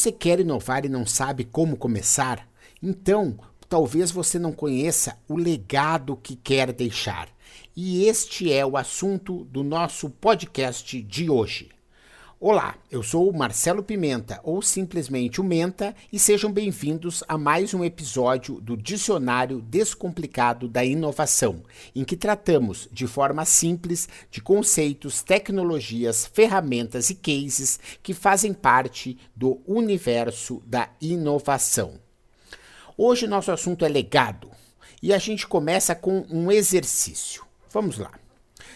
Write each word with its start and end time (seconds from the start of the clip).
você 0.00 0.10
quer 0.10 0.40
inovar 0.40 0.86
e 0.86 0.88
não 0.88 1.04
sabe 1.04 1.44
como 1.44 1.76
começar, 1.76 2.48
então 2.82 3.38
talvez 3.68 4.10
você 4.10 4.38
não 4.38 4.50
conheça 4.50 5.18
o 5.28 5.36
legado 5.36 6.16
que 6.16 6.34
quer 6.34 6.72
deixar. 6.72 7.28
E 7.76 8.06
este 8.06 8.50
é 8.50 8.64
o 8.64 8.78
assunto 8.78 9.44
do 9.44 9.62
nosso 9.62 10.08
podcast 10.08 11.02
de 11.02 11.28
hoje. 11.28 11.68
Olá, 12.42 12.74
eu 12.90 13.02
sou 13.02 13.28
o 13.28 13.36
Marcelo 13.36 13.82
Pimenta, 13.82 14.40
ou 14.42 14.62
simplesmente 14.62 15.42
o 15.42 15.44
Menta, 15.44 15.94
e 16.10 16.18
sejam 16.18 16.50
bem-vindos 16.50 17.22
a 17.28 17.36
mais 17.36 17.74
um 17.74 17.84
episódio 17.84 18.58
do 18.62 18.78
Dicionário 18.78 19.60
Descomplicado 19.60 20.66
da 20.66 20.82
Inovação, 20.82 21.62
em 21.94 22.02
que 22.02 22.16
tratamos 22.16 22.88
de 22.90 23.06
forma 23.06 23.44
simples 23.44 24.08
de 24.30 24.40
conceitos, 24.40 25.22
tecnologias, 25.22 26.24
ferramentas 26.24 27.10
e 27.10 27.14
cases 27.14 27.78
que 28.02 28.14
fazem 28.14 28.54
parte 28.54 29.18
do 29.36 29.60
universo 29.66 30.62
da 30.64 30.88
inovação. 30.98 32.00
Hoje 32.96 33.26
nosso 33.26 33.52
assunto 33.52 33.84
é 33.84 33.88
legado 33.90 34.50
e 35.02 35.12
a 35.12 35.18
gente 35.18 35.46
começa 35.46 35.94
com 35.94 36.24
um 36.30 36.50
exercício. 36.50 37.44
Vamos 37.70 37.98
lá. 37.98 38.12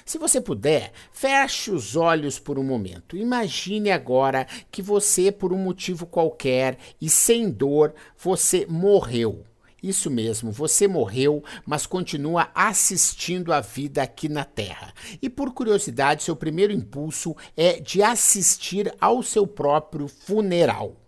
Se 0.04 0.18
você 0.18 0.38
puder, 0.38 0.92
feche 1.10 1.70
os 1.70 1.96
olhos 1.96 2.38
por 2.38 2.58
um 2.58 2.62
momento. 2.62 3.16
Imagine 3.16 3.90
agora 3.90 4.46
que 4.70 4.82
você, 4.82 5.32
por 5.32 5.50
um 5.50 5.56
motivo 5.56 6.04
qualquer 6.04 6.77
e 7.00 7.08
sem 7.08 7.50
dor, 7.50 7.94
você 8.18 8.66
morreu. 8.68 9.44
Isso 9.82 10.10
mesmo, 10.10 10.50
você 10.50 10.88
morreu, 10.88 11.42
mas 11.64 11.86
continua 11.86 12.50
assistindo 12.54 13.52
a 13.52 13.60
vida 13.60 14.02
aqui 14.02 14.28
na 14.28 14.44
Terra. 14.44 14.92
E 15.20 15.28
por 15.28 15.52
curiosidade, 15.52 16.22
seu 16.22 16.34
primeiro 16.34 16.72
impulso 16.72 17.34
é 17.56 17.80
de 17.80 18.02
assistir 18.02 18.94
ao 19.00 19.22
seu 19.22 19.46
próprio 19.46 20.08
funeral. 20.08 21.03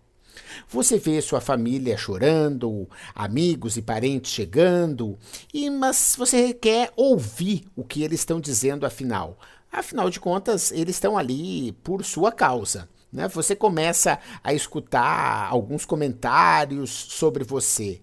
Você 0.69 0.97
vê 0.97 1.21
sua 1.21 1.41
família 1.41 1.97
chorando, 1.97 2.89
amigos 3.13 3.77
e 3.77 3.81
parentes 3.81 4.31
chegando, 4.31 5.17
e 5.53 5.69
mas 5.69 6.15
você 6.17 6.53
quer 6.53 6.91
ouvir 6.95 7.65
o 7.75 7.83
que 7.83 8.03
eles 8.03 8.19
estão 8.19 8.39
dizendo 8.39 8.85
afinal. 8.85 9.37
Afinal 9.71 10.09
de 10.09 10.19
contas, 10.19 10.71
eles 10.71 10.95
estão 10.95 11.17
ali 11.17 11.71
por 11.83 12.03
sua 12.03 12.31
causa. 12.31 12.89
Né? 13.11 13.27
Você 13.29 13.55
começa 13.55 14.19
a 14.43 14.53
escutar 14.53 15.47
alguns 15.49 15.85
comentários 15.85 16.89
sobre 16.89 17.43
você. 17.43 18.01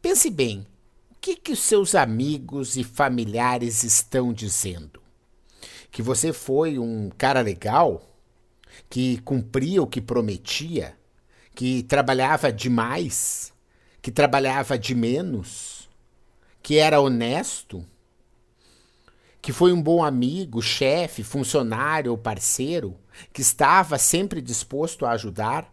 Pense 0.00 0.30
bem, 0.30 0.66
o 1.10 1.14
que, 1.20 1.36
que 1.36 1.52
os 1.52 1.60
seus 1.60 1.94
amigos 1.94 2.76
e 2.76 2.84
familiares 2.84 3.84
estão 3.84 4.32
dizendo? 4.32 5.00
Que 5.90 6.02
você 6.02 6.32
foi 6.32 6.78
um 6.78 7.10
cara 7.16 7.40
legal? 7.40 8.02
Que 8.88 9.18
cumpria 9.18 9.82
o 9.82 9.86
que 9.86 10.00
prometia? 10.00 10.96
Que 11.54 11.82
trabalhava 11.82 12.52
demais, 12.52 13.52
que 14.00 14.10
trabalhava 14.10 14.78
de 14.78 14.94
menos, 14.94 15.88
que 16.62 16.78
era 16.78 17.00
honesto, 17.00 17.84
que 19.40 19.52
foi 19.52 19.72
um 19.72 19.82
bom 19.82 20.04
amigo, 20.04 20.62
chefe, 20.62 21.24
funcionário 21.24 22.12
ou 22.12 22.16
parceiro, 22.18 22.96
que 23.32 23.42
estava 23.42 23.98
sempre 23.98 24.40
disposto 24.40 25.04
a 25.04 25.10
ajudar? 25.10 25.72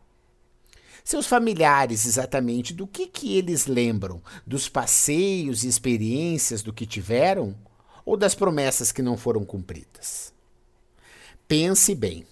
Seus 1.04 1.28
familiares, 1.28 2.06
exatamente, 2.06 2.74
do 2.74 2.86
que, 2.86 3.08
que 3.08 3.38
eles 3.38 3.68
lembram? 3.68 4.22
Dos 4.46 4.68
passeios 4.68 5.64
e 5.64 5.68
experiências 5.68 6.62
do 6.62 6.74
que 6.74 6.86
tiveram? 6.86 7.56
Ou 8.06 8.18
das 8.18 8.36
promessas 8.36 8.92
que 8.92 9.02
não 9.02 9.16
foram 9.16 9.46
cumpridas? 9.46 10.34
Pense 11.48 11.96
bem. 11.96 12.26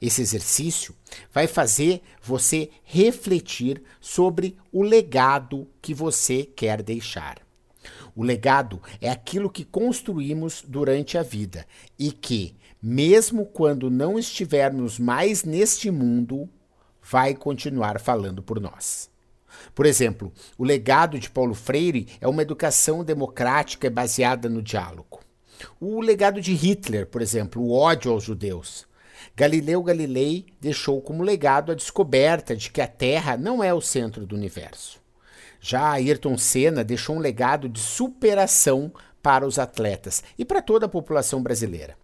Esse 0.00 0.22
exercício 0.22 0.94
vai 1.32 1.46
fazer 1.46 2.02
você 2.22 2.70
refletir 2.84 3.82
sobre 4.00 4.56
o 4.72 4.82
legado 4.82 5.66
que 5.82 5.92
você 5.92 6.44
quer 6.44 6.82
deixar. 6.82 7.38
O 8.14 8.22
legado 8.22 8.80
é 9.00 9.10
aquilo 9.10 9.50
que 9.50 9.64
construímos 9.64 10.64
durante 10.66 11.16
a 11.16 11.22
vida 11.22 11.66
e 11.98 12.12
que, 12.12 12.54
mesmo 12.82 13.46
quando 13.46 13.90
não 13.90 14.18
estivermos 14.18 14.98
mais 14.98 15.44
neste 15.44 15.90
mundo, 15.90 16.48
vai 17.02 17.34
continuar 17.34 18.00
falando 18.00 18.42
por 18.42 18.60
nós. 18.60 19.10
Por 19.74 19.86
exemplo, 19.86 20.32
o 20.56 20.64
legado 20.64 21.18
de 21.18 21.30
Paulo 21.30 21.54
Freire 21.54 22.06
é 22.20 22.28
uma 22.28 22.42
educação 22.42 23.02
democrática 23.02 23.90
baseada 23.90 24.48
no 24.48 24.62
diálogo. 24.62 25.20
O 25.80 26.00
legado 26.00 26.40
de 26.40 26.54
Hitler, 26.54 27.06
por 27.06 27.22
exemplo, 27.22 27.62
o 27.62 27.72
ódio 27.72 28.12
aos 28.12 28.24
judeus. 28.24 28.86
Galileu 29.36 29.82
Galilei 29.82 30.46
deixou 30.60 31.00
como 31.00 31.22
legado 31.22 31.72
a 31.72 31.74
descoberta 31.74 32.56
de 32.56 32.70
que 32.70 32.80
a 32.80 32.86
Terra 32.86 33.36
não 33.36 33.62
é 33.62 33.72
o 33.72 33.80
centro 33.80 34.26
do 34.26 34.36
universo. 34.36 35.00
Já 35.60 35.90
Ayrton 35.90 36.38
Senna 36.38 36.84
deixou 36.84 37.16
um 37.16 37.20
legado 37.20 37.68
de 37.68 37.80
superação 37.80 38.92
para 39.22 39.46
os 39.46 39.58
atletas 39.58 40.22
e 40.38 40.44
para 40.44 40.62
toda 40.62 40.86
a 40.86 40.88
população 40.88 41.42
brasileira. 41.42 41.96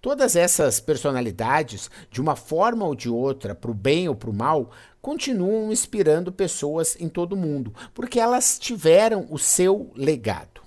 Todas 0.00 0.36
essas 0.36 0.78
personalidades, 0.78 1.90
de 2.10 2.20
uma 2.20 2.36
forma 2.36 2.84
ou 2.84 2.94
de 2.94 3.08
outra, 3.08 3.54
para 3.54 3.70
o 3.70 3.74
bem 3.74 4.08
ou 4.08 4.14
para 4.14 4.30
o 4.30 4.34
mal, 4.34 4.70
continuam 5.00 5.72
inspirando 5.72 6.30
pessoas 6.30 6.96
em 7.00 7.08
todo 7.08 7.32
o 7.32 7.36
mundo, 7.36 7.74
porque 7.92 8.20
elas 8.20 8.58
tiveram 8.58 9.26
o 9.30 9.38
seu 9.38 9.90
legado. 9.96 10.62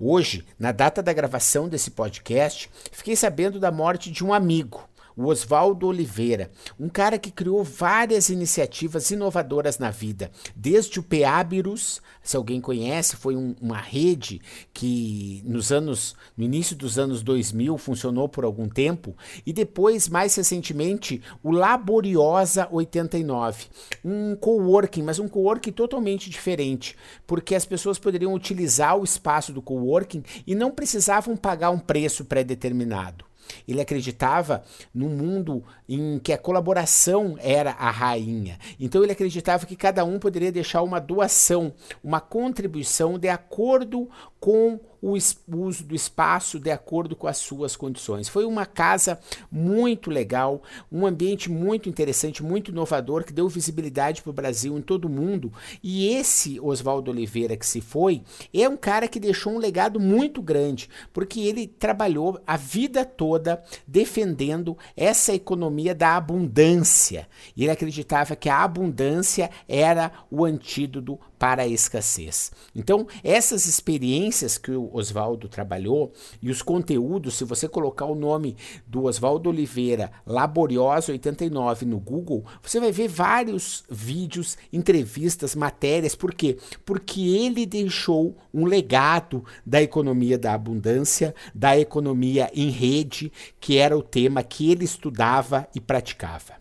Hoje, 0.00 0.44
na 0.58 0.72
data 0.72 1.02
da 1.02 1.12
gravação 1.12 1.68
desse 1.68 1.90
podcast, 1.90 2.70
fiquei 2.92 3.16
sabendo 3.16 3.58
da 3.58 3.70
morte 3.70 4.10
de 4.10 4.24
um 4.24 4.32
amigo, 4.32 4.88
o 5.16 5.26
Oswaldo 5.26 5.86
Oliveira, 5.86 6.50
um 6.78 6.88
cara 6.88 7.18
que 7.18 7.30
criou 7.30 7.64
várias 7.64 8.28
iniciativas 8.28 9.10
inovadoras 9.10 9.78
na 9.78 9.90
vida, 9.90 10.30
desde 10.54 11.00
o 11.00 11.02
Peabirus, 11.02 12.02
se 12.22 12.36
alguém 12.36 12.60
conhece, 12.60 13.16
foi 13.16 13.36
um, 13.36 13.54
uma 13.60 13.78
rede 13.78 14.40
que 14.74 15.42
nos 15.44 15.72
anos, 15.72 16.14
no 16.36 16.44
início 16.44 16.76
dos 16.76 16.98
anos 16.98 17.22
2000 17.22 17.78
funcionou 17.78 18.28
por 18.28 18.44
algum 18.44 18.68
tempo, 18.68 19.16
e 19.46 19.52
depois, 19.52 20.08
mais 20.08 20.34
recentemente, 20.34 21.22
o 21.42 21.50
Laboriosa 21.50 22.68
89, 22.70 23.66
um 24.04 24.36
coworking, 24.36 25.02
mas 25.02 25.18
um 25.18 25.28
coworking 25.28 25.72
totalmente 25.72 26.28
diferente, 26.28 26.96
porque 27.26 27.54
as 27.54 27.64
pessoas 27.64 27.98
poderiam 27.98 28.34
utilizar 28.34 28.98
o 28.98 29.04
espaço 29.04 29.52
do 29.52 29.62
coworking 29.62 30.22
e 30.46 30.54
não 30.54 30.70
precisavam 30.70 31.36
pagar 31.36 31.70
um 31.70 31.78
preço 31.78 32.24
pré-determinado. 32.24 33.25
Ele 33.66 33.80
acreditava 33.80 34.62
num 34.94 35.08
mundo 35.08 35.62
em 35.88 36.18
que 36.18 36.32
a 36.32 36.38
colaboração 36.38 37.36
era 37.40 37.72
a 37.72 37.90
rainha. 37.90 38.58
Então 38.78 39.02
ele 39.02 39.12
acreditava 39.12 39.66
que 39.66 39.76
cada 39.76 40.04
um 40.04 40.18
poderia 40.18 40.52
deixar 40.52 40.82
uma 40.82 41.00
doação, 41.00 41.72
uma 42.02 42.20
contribuição 42.20 43.18
de 43.18 43.28
acordo 43.28 44.08
com 44.40 44.78
o 45.06 45.56
uso 45.56 45.84
do 45.84 45.94
espaço 45.94 46.58
de 46.58 46.70
acordo 46.70 47.14
com 47.14 47.28
as 47.28 47.36
suas 47.36 47.76
condições. 47.76 48.28
Foi 48.28 48.44
uma 48.44 48.66
casa 48.66 49.20
muito 49.50 50.10
legal, 50.10 50.62
um 50.90 51.06
ambiente 51.06 51.50
muito 51.50 51.88
interessante, 51.88 52.42
muito 52.42 52.72
inovador, 52.72 53.24
que 53.24 53.32
deu 53.32 53.48
visibilidade 53.48 54.20
para 54.20 54.30
o 54.30 54.34
Brasil 54.34 54.76
em 54.76 54.82
todo 54.82 55.04
o 55.04 55.10
mundo. 55.10 55.52
E 55.82 56.08
esse 56.08 56.58
Oswaldo 56.58 57.10
Oliveira 57.10 57.56
que 57.56 57.66
se 57.66 57.80
foi 57.80 58.22
é 58.52 58.68
um 58.68 58.76
cara 58.76 59.06
que 59.06 59.20
deixou 59.20 59.52
um 59.52 59.58
legado 59.58 60.00
muito 60.00 60.42
grande, 60.42 60.90
porque 61.12 61.40
ele 61.40 61.68
trabalhou 61.68 62.40
a 62.44 62.56
vida 62.56 63.04
toda 63.04 63.62
defendendo 63.86 64.76
essa 64.96 65.32
economia 65.32 65.94
da 65.94 66.16
abundância. 66.16 67.28
Ele 67.56 67.70
acreditava 67.70 68.34
que 68.34 68.48
a 68.48 68.62
abundância 68.62 69.50
era 69.68 70.10
o 70.30 70.44
antídoto 70.44 71.18
para 71.38 71.62
a 71.62 71.66
escassez. 71.66 72.50
Então, 72.74 73.06
essas 73.22 73.66
experiências 73.66 74.56
que 74.58 74.70
o 74.70 74.90
Oswaldo 74.92 75.48
trabalhou 75.48 76.12
e 76.40 76.50
os 76.50 76.62
conteúdos, 76.62 77.34
se 77.34 77.44
você 77.44 77.68
colocar 77.68 78.06
o 78.06 78.14
nome 78.14 78.56
do 78.86 79.04
Oswaldo 79.04 79.50
Oliveira 79.50 80.10
Laboriosa 80.26 81.12
89 81.12 81.84
no 81.86 81.98
Google, 81.98 82.44
você 82.62 82.80
vai 82.80 82.92
ver 82.92 83.08
vários 83.08 83.84
vídeos, 83.90 84.56
entrevistas, 84.72 85.54
matérias. 85.54 86.14
Por 86.14 86.34
quê? 86.34 86.58
Porque 86.84 87.20
ele 87.20 87.66
deixou 87.66 88.36
um 88.52 88.64
legado 88.64 89.44
da 89.64 89.82
economia 89.82 90.38
da 90.38 90.54
abundância, 90.54 91.34
da 91.54 91.78
economia 91.78 92.50
em 92.54 92.70
rede, 92.70 93.32
que 93.60 93.76
era 93.76 93.96
o 93.96 94.02
tema 94.02 94.42
que 94.42 94.70
ele 94.70 94.84
estudava 94.84 95.68
e 95.74 95.80
praticava. 95.80 96.54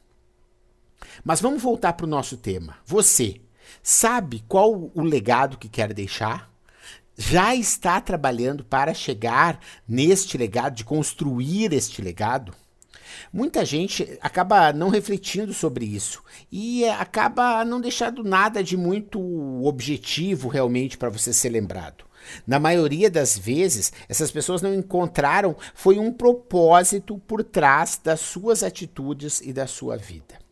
Mas 1.23 1.39
vamos 1.39 1.61
voltar 1.61 1.93
para 1.93 2.05
o 2.05 2.09
nosso 2.09 2.37
tema. 2.37 2.77
Você, 2.85 3.39
Sabe 3.81 4.43
qual 4.47 4.91
o 4.93 5.01
legado 5.01 5.57
que 5.57 5.69
quer 5.69 5.93
deixar? 5.93 6.51
Já 7.17 7.55
está 7.55 8.01
trabalhando 8.01 8.63
para 8.63 8.93
chegar 8.93 9.59
neste 9.87 10.37
legado, 10.37 10.75
de 10.75 10.83
construir 10.83 11.71
este 11.71 12.01
legado? 12.01 12.53
Muita 13.31 13.63
gente 13.63 14.17
acaba 14.21 14.73
não 14.73 14.89
refletindo 14.89 15.53
sobre 15.53 15.85
isso 15.85 16.23
e 16.51 16.85
acaba 16.85 17.63
não 17.63 17.79
deixando 17.79 18.23
nada 18.23 18.63
de 18.63 18.75
muito 18.75 19.19
objetivo 19.65 20.49
realmente 20.49 20.97
para 20.97 21.09
você 21.09 21.31
ser 21.31 21.49
lembrado. 21.49 22.05
Na 22.45 22.59
maioria 22.59 23.09
das 23.09 23.37
vezes, 23.37 23.93
essas 24.09 24.31
pessoas 24.31 24.61
não 24.61 24.73
encontraram 24.73 25.55
foi 25.73 25.99
um 25.99 26.11
propósito 26.11 27.19
por 27.19 27.43
trás 27.43 27.99
das 28.03 28.19
suas 28.19 28.63
atitudes 28.63 29.41
e 29.41 29.53
da 29.53 29.67
sua 29.67 29.95
vida. 29.95 30.44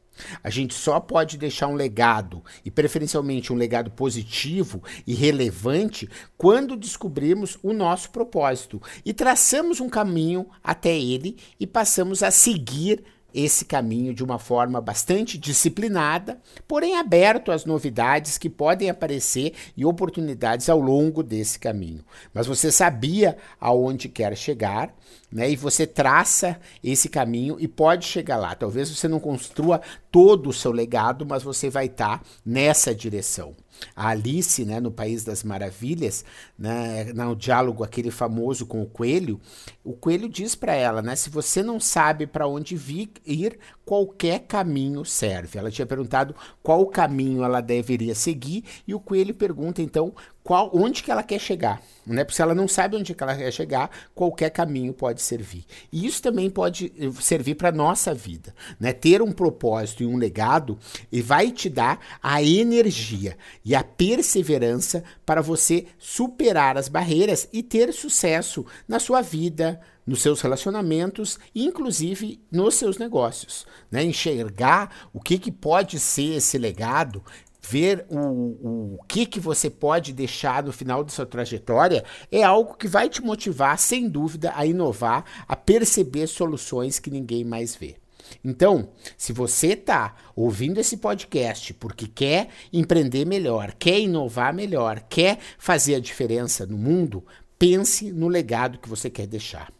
A 0.44 0.50
gente 0.50 0.74
só 0.74 1.00
pode 1.00 1.38
deixar 1.38 1.68
um 1.68 1.76
legado, 1.76 2.44
e 2.64 2.72
preferencialmente 2.72 3.52
um 3.52 3.56
legado 3.56 3.92
positivo 3.92 4.82
e 5.06 5.14
relevante, 5.14 6.10
quando 6.38 6.76
descobrirmos 6.76 7.58
o 7.62 7.74
nosso 7.74 8.10
propósito 8.12 8.82
e 9.06 9.14
traçamos 9.14 9.80
um 9.80 9.90
caminho 9.90 10.48
até 10.64 10.98
ele 10.98 11.38
e 11.60 11.66
passamos 11.66 12.24
a 12.24 12.32
seguir 12.32 13.04
esse 13.34 13.66
caminho 13.66 14.14
de 14.14 14.24
uma 14.24 14.38
forma 14.38 14.80
bastante 14.80 15.38
disciplinada, 15.38 16.40
porém 16.68 16.98
aberto 16.98 17.52
às 17.52 17.66
novidades 17.66 18.38
que 18.38 18.50
podem 18.50 18.90
aparecer 18.90 19.54
e 19.76 19.86
oportunidades 19.86 20.70
ao 20.70 20.80
longo 20.80 21.24
desse 21.24 21.58
caminho. 21.58 22.06
Mas 22.34 22.46
você 22.46 22.72
sabia 22.72 23.36
aonde 23.60 24.08
quer 24.08 24.38
chegar, 24.38 24.96
né? 25.34 25.50
E 25.50 25.56
você 25.56 25.88
traça 25.88 26.60
esse 26.84 27.10
caminho 27.10 27.58
e 27.60 27.68
pode 27.68 28.06
chegar 28.06 28.38
lá. 28.38 28.54
Talvez 28.54 28.90
você 28.90 29.08
não 29.08 29.20
construa 29.20 29.82
todo 30.12 30.50
o 30.50 30.54
seu 30.54 30.72
legado, 30.72 31.26
mas 31.26 31.42
você 31.42 31.72
vai 31.72 31.88
estar 31.88 32.20
tá 32.20 32.26
nessa 32.46 32.94
direção. 32.94 33.56
A 33.96 34.10
Alice, 34.10 34.64
né, 34.64 34.80
no 34.80 34.92
País 34.92 35.24
das 35.24 35.44
Maravilhas, 35.44 36.24
né, 36.58 37.12
no 37.14 37.36
diálogo 37.36 37.84
aquele 37.84 38.12
famoso 38.12 38.68
com 38.68 38.84
o 38.84 38.86
coelho, 38.86 39.42
o 39.84 39.94
coelho 39.94 40.30
diz 40.30 40.54
para 40.54 40.76
ela, 40.76 41.02
né, 41.02 41.16
se 41.16 41.32
você 41.32 41.64
não 41.64 41.80
sabe 41.80 42.28
para 42.28 42.48
onde 42.48 42.76
vir, 42.76 43.10
ir, 43.26 43.58
qualquer 43.84 44.42
caminho 44.42 45.04
serve. 45.04 45.58
Ela 45.58 45.72
tinha 45.72 45.88
perguntado 45.88 46.36
qual 46.62 46.86
caminho 46.86 47.44
ela 47.44 47.60
deveria 47.60 48.14
seguir 48.14 48.64
e 48.88 48.94
o 48.94 49.00
coelho 49.00 49.34
pergunta 49.34 49.82
então 49.82 50.14
qual, 50.44 50.70
onde 50.74 51.02
que 51.02 51.10
ela 51.10 51.24
quer 51.24 51.40
chegar, 51.40 51.82
né? 52.06 52.24
Porque 52.24 52.36
se 52.36 52.42
ela 52.42 52.54
não 52.54 52.68
sabe 52.68 52.98
onde 52.98 53.14
que 53.14 53.24
ela 53.24 53.36
quer 53.36 53.52
chegar, 53.52 53.90
qualquer 54.14 54.50
caminho 54.50 54.94
pode 54.94 55.22
servir. 55.22 55.66
E 55.92 56.06
isso 56.06 56.22
também 56.22 56.50
pode 56.50 56.92
eh, 56.98 57.10
servir 57.22 57.56
para 57.56 57.72
nossa 57.72 58.14
vida, 58.14 58.54
né? 58.80 58.92
Ter 58.92 59.22
um 59.22 59.32
propósito 59.32 60.04
e 60.04 60.06
um 60.06 60.18
legado 60.18 60.78
e 61.12 61.22
vai 61.22 61.50
te 61.50 61.70
dar 61.70 62.00
a 62.22 62.44
energia 62.44 63.38
e 63.64 63.74
a 63.74 63.84
perseverança 63.84 65.04
para 65.26 65.42
você 65.42 65.86
superar 65.98 66.78
as 66.78 66.90
barreiras 66.90 67.48
e 67.54 67.64
ter 67.64 67.94
sucesso 67.94 68.66
na 68.86 69.00
sua 69.00 69.22
vida, 69.22 69.80
nos 70.06 70.22
seus 70.22 70.42
relacionamentos, 70.42 71.40
inclusive 71.56 72.42
nos 72.52 72.76
seus 72.76 72.98
negócios. 72.98 73.66
Né? 73.90 74.04
Enxergar 74.04 75.10
o 75.14 75.22
que, 75.22 75.38
que 75.38 75.52
pode 75.52 76.00
ser 76.00 76.36
esse 76.36 76.58
legado, 76.58 77.24
ver 77.68 78.06
o, 78.10 78.98
o, 78.98 79.00
que, 79.08 79.26
que 79.26 79.40
você 79.40 79.70
pode 79.70 80.14
deixar 80.14 80.64
no 80.64 80.72
final 80.72 81.04
da 81.04 81.10
sua 81.10 81.26
trajetória, 81.26 82.04
é 82.32 82.44
algo 82.44 82.76
que 82.76 82.88
vai 82.88 83.10
te 83.10 83.22
motivar, 83.22 83.78
sem 83.80 84.08
dúvida, 84.10 84.52
a 84.56 84.66
inovar, 84.66 85.26
a 85.48 85.56
perceber 85.56 86.28
soluções 86.28 87.00
que 87.00 87.10
ninguém 87.10 87.44
mais 87.44 87.76
vê. 87.76 87.96
Então, 88.44 88.90
se 89.18 89.34
você 89.34 89.68
está 89.68 90.16
ouvindo 90.36 90.80
esse 90.80 90.98
podcast 90.98 91.74
porque 91.74 92.08
quer 92.08 92.50
empreender 92.72 93.26
melhor, 93.26 93.74
quer 93.74 94.00
inovar 94.00 94.54
melhor, 94.54 95.02
quer 95.10 95.40
fazer 95.58 95.96
a 95.96 96.00
diferença 96.00 96.66
no 96.66 96.78
mundo, 96.78 97.26
pense 97.58 98.12
no 98.12 98.28
legado 98.28 98.80
que 98.80 98.90
você 98.90 99.10
quer 99.10 99.28
deixar. 99.28 99.73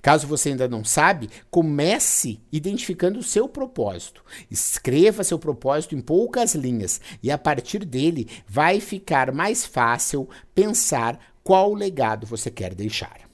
Caso 0.00 0.26
você 0.26 0.50
ainda 0.50 0.68
não 0.68 0.84
sabe, 0.84 1.28
comece 1.50 2.40
identificando 2.52 3.18
o 3.18 3.22
seu 3.22 3.48
propósito. 3.48 4.24
Escreva 4.50 5.24
seu 5.24 5.38
propósito 5.38 5.94
em 5.94 6.00
poucas 6.00 6.54
linhas 6.54 7.00
e 7.22 7.30
a 7.30 7.38
partir 7.38 7.84
dele 7.84 8.28
vai 8.46 8.80
ficar 8.80 9.32
mais 9.32 9.64
fácil 9.64 10.28
pensar 10.54 11.18
qual 11.42 11.74
legado 11.74 12.26
você 12.26 12.50
quer 12.50 12.74
deixar. 12.74 13.28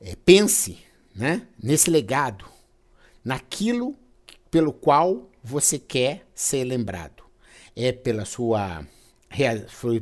É, 0.00 0.16
pense 0.24 0.78
né, 1.14 1.42
nesse 1.62 1.90
legado, 1.90 2.46
naquilo 3.24 3.94
pelo 4.50 4.72
qual 4.72 5.30
você 5.42 5.78
quer 5.78 6.26
ser 6.34 6.64
lembrado. 6.64 7.22
É 7.76 7.92
pela 7.92 8.24
sua 8.24 8.86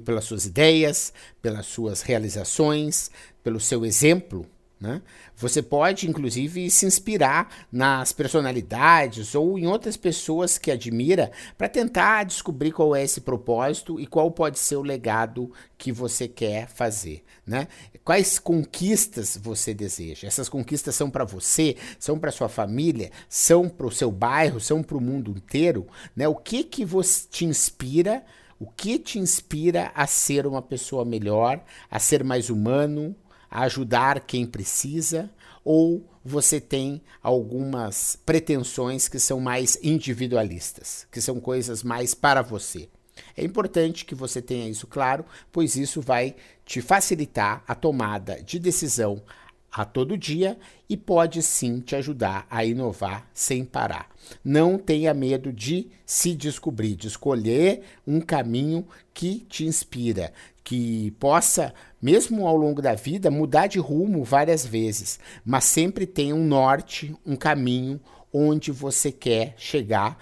pelas 0.05 0.25
suas 0.25 0.47
ideias, 0.47 1.12
pelas 1.43 1.67
suas 1.67 2.00
realizações, 2.00 3.11
pelo 3.43 3.61
seu 3.61 3.85
exemplo 3.85 4.47
né? 4.81 5.03
Você 5.37 5.61
pode, 5.61 6.09
inclusive, 6.09 6.71
se 6.71 6.87
inspirar 6.87 7.67
nas 7.71 8.13
personalidades 8.13 9.35
ou 9.35 9.59
em 9.59 9.67
outras 9.67 9.97
pessoas 9.97 10.57
que 10.57 10.71
admira 10.71 11.33
para 11.57 11.69
tentar 11.69 12.25
descobrir 12.25 12.71
qual 12.71 12.95
é 12.95 13.03
esse 13.03 13.21
propósito 13.21 13.99
e 13.99 14.07
qual 14.07 14.31
pode 14.31 14.59
ser 14.59 14.77
o 14.77 14.83
legado 14.83 15.53
que 15.77 15.91
você 15.91 16.29
quer 16.29 16.69
fazer. 16.69 17.25
Né? 17.45 17.67
Quais 18.05 18.39
conquistas 18.39 19.37
você 19.43 19.75
deseja? 19.75 20.29
Essas 20.29 20.49
conquistas 20.49 20.95
são 20.95 21.11
para 21.11 21.25
você, 21.25 21.77
são 21.99 22.19
para 22.19 22.31
sua 22.31 22.49
família, 22.49 23.11
são 23.29 23.69
para 23.69 23.87
o 23.87 23.93
seu 23.93 24.13
bairro, 24.13 24.61
são 24.61 24.83
para 24.83 24.97
o 24.97 25.01
mundo 25.01 25.33
inteiro. 25.33 25.89
Né? 26.15 26.29
O 26.29 26.37
que, 26.37 26.63
que 26.63 26.85
você 26.85 27.27
te 27.29 27.45
inspira? 27.45 28.25
O 28.61 28.67
que 28.67 28.99
te 28.99 29.19
inspira 29.19 29.91
a 29.95 30.07
ser 30.07 30.47
uma 30.47 30.63
pessoa 30.63 31.05
melhor, 31.05 31.63
a 31.91 31.99
ser 31.99 32.23
mais 32.25 32.51
humano, 32.51 33.15
ajudar 33.50 34.21
quem 34.21 34.47
precisa, 34.47 35.31
ou 35.65 36.05
você 36.25 36.61
tem 36.61 37.00
algumas 37.23 38.17
pretensões 38.25 39.09
que 39.09 39.19
são 39.19 39.41
mais 39.41 39.79
individualistas, 39.83 41.06
que 41.11 41.21
são 41.21 41.41
coisas 41.41 41.83
mais 41.83 42.15
para 42.15 42.43
você. 42.43 42.89
É 43.37 43.45
importante 43.45 44.05
que 44.05 44.15
você 44.15 44.41
tenha 44.41 44.69
isso 44.69 44.87
claro, 44.87 45.25
pois 45.50 45.77
isso 45.77 46.00
vai 46.00 46.37
te 46.65 46.81
facilitar 46.81 47.62
a 47.67 47.75
tomada 47.75 48.43
de 48.43 48.59
decisão 48.59 49.23
a 49.71 49.85
todo 49.85 50.17
dia 50.17 50.59
e 50.89 50.97
pode 50.97 51.43
sim 51.43 51.81
te 51.81 51.94
ajudar 51.94 52.47
a 52.51 52.65
inovar 52.65 53.29
sem 53.35 53.65
parar. 53.65 54.09
Não 54.43 54.79
tenha 54.79 55.12
medo 55.12 55.53
de 55.53 55.89
se 56.06 56.35
descobrir, 56.35 56.97
de 56.97 57.09
escolher 57.09 57.83
um 58.06 58.21
caminho 58.21 58.87
que 59.12 59.41
te 59.49 59.65
inspira, 59.65 60.33
que 60.65 61.11
possa, 61.12 61.75
mesmo 62.00 62.47
ao 62.47 62.56
longo 62.56 62.81
da 62.81 62.95
vida, 62.95 63.31
mudar 63.31 63.67
de 63.67 63.79
rumo 63.79 64.25
várias 64.25 64.65
vezes, 64.65 65.19
mas 65.45 65.65
sempre 65.65 66.06
tenha 66.06 66.35
um 66.35 66.45
norte, 66.45 67.15
um 67.27 67.37
caminho 67.37 68.00
onde 68.33 68.71
você 68.71 69.11
quer 69.11 69.55
chegar, 69.56 70.19